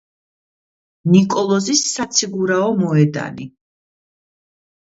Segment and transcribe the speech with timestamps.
[1.15, 3.49] ნიკოლოზის საციგურაო მოედანი.